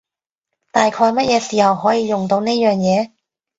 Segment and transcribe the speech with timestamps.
[0.71, 3.11] 大概乜嘢時候可以用到呢樣嘢？